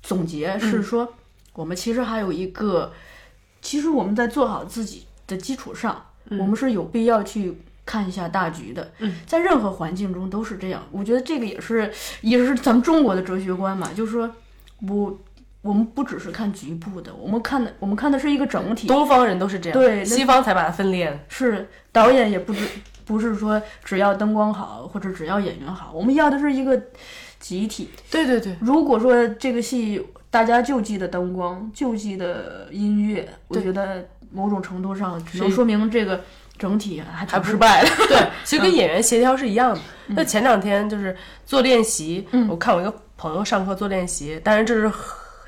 [0.02, 1.12] 总结是说，
[1.52, 2.92] 我们其实还有一个，
[3.60, 8.90] 其实我们在做好自己的基础上，我们是有必要去看一下大局的。
[8.98, 10.86] 嗯，在任何环境中都是这样。
[10.90, 14.30] 我觉得这个也是也是咱们中国的哲学观嘛，就是说，
[14.88, 15.18] 我
[15.68, 18.88] 我们不只是看局部的，我们看的我们看的是一个整体。
[18.88, 21.22] 东方人都是这样，对西方才把它分裂。
[21.28, 22.66] 是导演也不只
[23.04, 26.80] 不是说只要灯光好或者只要演员好，我们要的是一个
[27.38, 27.90] 集体。
[28.10, 36.22] 对对对，如果说这个戏大家就记得灯光，就记得音乐，我觉得某种程度上只能说明这个
[36.56, 37.90] 整体还挺还不是失败的。
[38.08, 39.80] 对， 其实跟演员协调是一样的。
[40.06, 41.14] 那前两天就是
[41.44, 44.90] 做练习，我看我一个朋友上课做练习，当然这是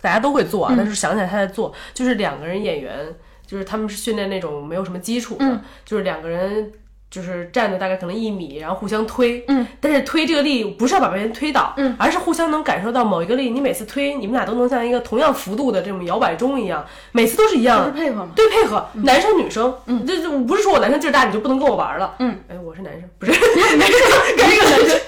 [0.00, 3.14] 大家都会做啊，但是想起来他在做，就是两个人演员，
[3.46, 6.72] 就是他们是训练那种没有什么基础的，就是两个人。
[7.10, 23.32] 就是站的大概可能一米，然后互相推，嗯，但是推这个力不是要把别人推倒，嗯，而是互相能感受到某一个力，你每次推，你们俩都能像一个同样幅度的这种摇摆钟一样，每次都是一样是配合吗对配合，男生女生，嗯，这这不是说我男生劲儿大你就不能跟我玩了，嗯，哎，我是男生，不是，
[23.76, 23.92] 没事，
[24.38, 25.00] 跟一个男生，对，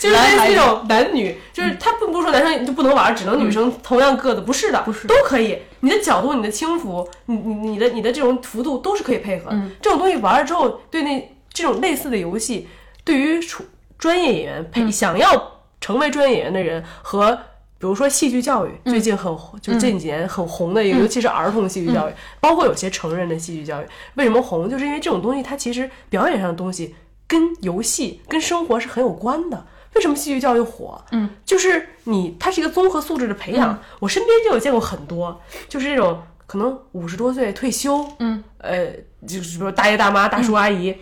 [0.00, 12.66] 就是那种男女，就是他并不是说男生就不能玩，只能女生同样个子，不是的，不是都可以，你的角度、你的轻浮，你你你的你的这种幅度都是可以配合的，这种东西玩了之后，对那这种类似的游戏，
[13.04, 13.62] 对于处
[13.98, 17.38] 专业演员配、想要成为专业演员的人和。
[17.78, 23.86] 比如说戏剧教育，最近很红，就是这几年很红的一个，尤其是儿童戏剧教育，包括有些成人的戏剧教育。
[24.16, 24.68] 为什么红？
[24.68, 26.94] 就是因为这种东西，它其实表演上的东西
[27.26, 29.64] 跟游戏、跟生活是很有关的。
[29.94, 31.02] 为什么戏剧教育火？
[31.10, 33.76] 嗯，就是你，它是一个综合素质的培养。
[33.98, 38.86] 我身边就有见过很多，就是这种可能五十多岁退休，嗯，呃，
[39.26, 40.96] 就是比如大爷大妈、大叔阿姨，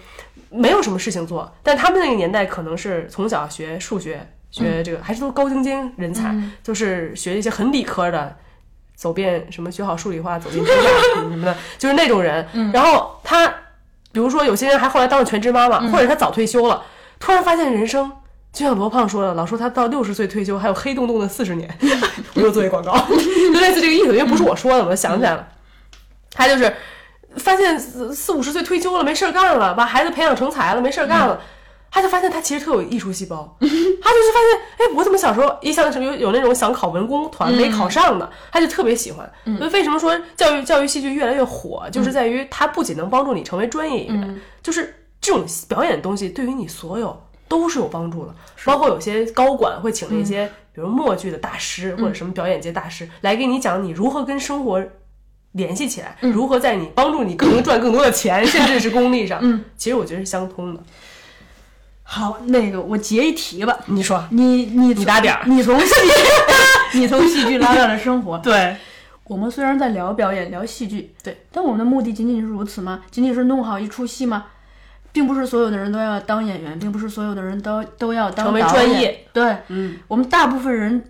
[0.49, 8.37] 没有什么事情做，但他们那个年代可能是从小学数学，学这个、还是都是高精尖人才，就是学一些很理科的，
[8.97, 10.89] 走遍什么学好数理化，走进天下
[11.21, 12.47] 什么的，就是那种人。
[12.73, 13.47] 然后他，
[14.13, 16.83] 比如说有些人还后来当了全职妈妈，或者他早退休了，
[17.21, 18.11] 突然发现人生。
[18.53, 21.79] 就像罗胖说的，老说他到六十岁退休，还有黑洞洞的四十年，
[22.35, 22.97] 我又做一广告，
[23.53, 24.07] 就类似这个意思。
[24.07, 25.49] 因为不是我说的，我就想起来了，
[26.33, 26.75] 他就是
[27.37, 31.41] 发现四四五十岁退休了，没事儿干了，把孩子培养成才了，没事儿干了。
[31.91, 39.31] 他就发现他其实特有艺术细胞，他就是发现，哎，我怎么小时候一想有有那种想考文工团没考上的，他就特别喜欢。
[39.57, 47.19] 所以为什么说教育教育戏剧越来越火，就是在于它不仅能帮助你成为专业演员，就是这种表演的东西对于你所有
[47.49, 48.35] 都是有帮助的。
[48.65, 54.85] 包括有些高管会请那些比如默剧的大师或者什么表演界大师来给你讲你如何跟生活。
[55.53, 60.81] 联系起来，如何在你帮助你更能赚更多的钱， 甚至是功利上，嗯，其实我觉得是相通的。
[62.03, 65.95] 好，那个我截一题吧，你说，你你你打点儿你从戏，
[66.99, 68.39] 你从戏剧拉到了生活。
[68.45, 68.77] 对，
[69.25, 73.01] 我们虽然在聊表演、聊戏剧，对，但我们的目的仅仅是如此吗？
[73.11, 74.45] 仅仅是弄好一出戏吗？
[75.13, 79.27] 并不是所有的人都要当演员，并不是所有的人都都要当成为专业。
[79.33, 81.03] 对，嗯，我们大部分人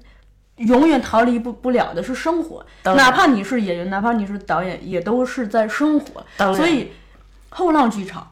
[0.57, 6.25] 永远逃离不不了的是生活，哪怕你是演员，哪怕你是导演，也都是在生活。
[6.55, 6.93] 所以，
[7.51, 8.31] 后浪剧场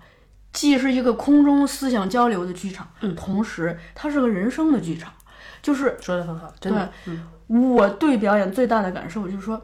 [0.52, 5.12] 既是一个空中思想交流的剧场，嗯，同时它是个人生的剧场，
[5.62, 9.60] 就是说的很好，真的，嗯，我对表演最大的感受就是说，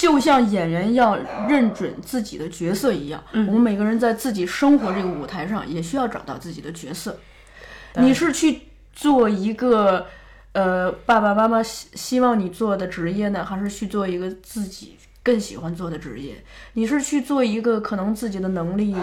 [0.00, 7.18] 就像演员要认准自己的角色一样，嗯我们每个人在自己生活这个舞台上也需要找到自己的角色。
[7.96, 8.62] 你是去
[8.94, 10.06] 做一个
[10.52, 16.42] 呃爸爸妈妈希希望你做的职业呢，还是去做一个自己更喜欢做的职业？
[16.72, 18.96] 你是去做一个可能自己的能力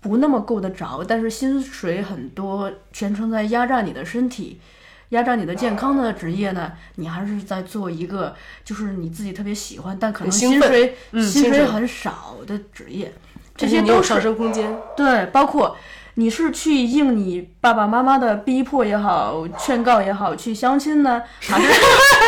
[0.00, 4.62] 不那么够得着，但是薪水很多，全程在压榨你的身体。
[5.10, 8.34] 压榨你的健康的职业呢，你还是在做一个
[8.64, 13.12] 就是你自己特别喜欢，但可能薪水、嗯薪薪水水很少的职业，
[13.56, 14.76] 这些都有上升空间。
[14.96, 15.76] 对，包括
[16.14, 21.68] 你是去应你爸爸妈妈的逼迫也好，劝告也好，去相亲呢， 还是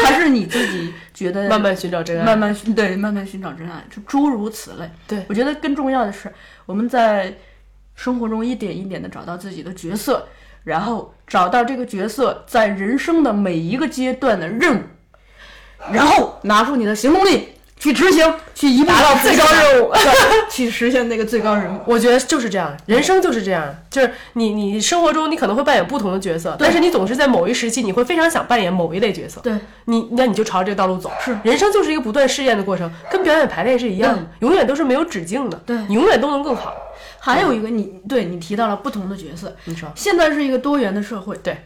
[0.05, 4.91] 还是你自己觉得慢慢寻找真爱，慢慢寻对慢慢寻找真爱，就诸如此类。
[5.07, 6.33] 对我觉得更重要的是，
[6.67, 7.37] 我们在
[7.95, 10.27] 生活中一点一点的找到自己的角色，
[10.65, 14.83] 然后找到这个角色在人生的每一个阶段的任务，
[15.93, 17.49] 然后拿出你的行动力
[17.79, 19.91] 去执行，去一步达到最高任务
[20.51, 21.81] 去实现那个最高任务。
[21.87, 29.41] 我觉得就是这样，人生就是这样，就是你你生活中你可能会扮演不同的角色，但是你总是在某一时期你会非常想扮演某一类角色。
[29.41, 29.55] 对，
[29.87, 31.11] 你那你就朝这个道路走。
[31.25, 35.57] 是人生就是一个不断试验的过程，跟表演排练是一样的，永远都是没有止境的。
[35.65, 36.75] 对你永远都能更好。
[37.21, 39.55] 还有一个你，对你提到了不同的角色。
[39.67, 39.89] 你说。
[39.95, 41.57] 现在是一个多元的社会，对。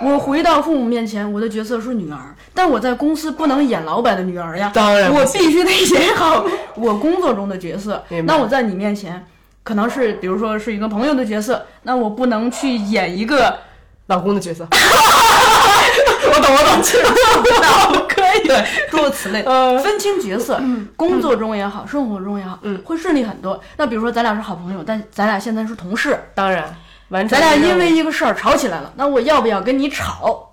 [0.00, 6.44] 我回到父母面前，我的角色是女儿，但我在公司不能演老板的女儿呀，当然我必须得演好
[6.74, 8.02] 我工作中的角色。
[8.24, 9.24] 那我在你面前，
[9.62, 13.60] 可能是比如说是一个朋友的角色，那我不能去演一个
[14.06, 16.82] 老公的角色，我 懂我懂，
[18.08, 20.60] 可以 对， 诸如此类，呃分清角色，
[20.96, 23.60] 工作中也好，生活中也好，嗯会顺利很多。
[23.76, 26.74] 那比如说咱俩是好朋友，但咱俩现在是同事，当然
[27.08, 30.50] 完咱俩因为一个事儿吵起来了，那我要不要跟你吵？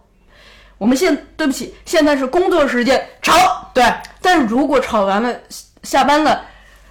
[0.77, 3.83] 我们现对不起，现在是工作时间吵，对
[4.21, 5.33] 但是如果吵完了
[5.83, 6.45] 下班了。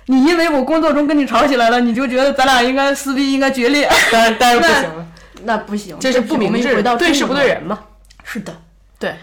[0.07, 5.07] 你因为我工作中跟你吵起来了，你就觉得咱俩应该撕逼，应该决裂，当然当然不行了，
[5.45, 7.79] 那不行，这是不明智对事不对人嘛。
[8.25, 8.53] 是的，
[8.99, 9.15] 对，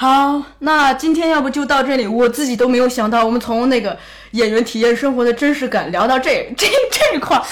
[0.00, 2.06] 好，那今天要不就到这里。
[2.06, 3.98] 我自己都没有想到，我们从那个
[4.30, 7.44] 演员体验生活的真实感聊到这 这这一块儿，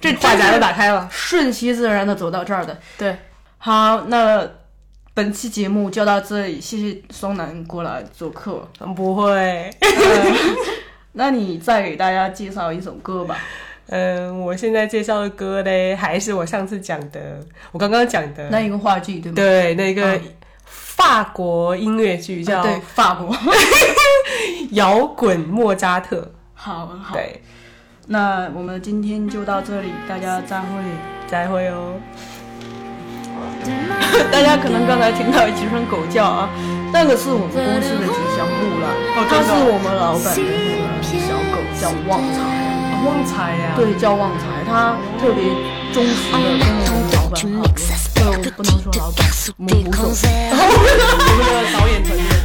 [0.00, 1.08] 这话匣子打开，了。
[1.10, 2.78] 顺其自然的走到这儿的。
[2.96, 3.16] 对，
[3.58, 4.48] 好，那
[5.14, 8.68] 本期节目就到这里，谢谢双楠过来做客。
[8.94, 9.68] 不会。
[11.14, 13.36] 那你再给大家介绍一首歌吧。
[13.90, 17.40] 嗯，我现在介绍的歌嘞，还是我上次讲的，
[17.72, 19.34] 我刚刚讲的那一个话剧对吗？
[19.34, 20.22] 对那个嗯
[20.96, 23.34] 法国音乐剧叫啊对，法国。
[24.70, 26.16] 《摇滚莫扎特》。
[26.54, 27.42] 好好，对，
[28.08, 30.66] 那我们今天就到这里，大家再会。
[31.28, 31.92] 再会哦。
[34.32, 36.48] 大家可能刚才听到几声狗叫啊，
[36.92, 38.88] 那个是我们公司的吉祥物了，
[39.28, 42.40] 它是我们老板的那个小狗，叫旺财。
[43.04, 45.44] 旺财呀，对，叫旺财，它特别
[45.92, 47.36] 忠实的跟我们老板
[48.32, 50.12] 不能说老板 我们吴总
[50.52, 50.56] 我
[51.26, 52.35] 们的导演团队